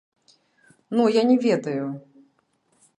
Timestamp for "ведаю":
1.47-1.85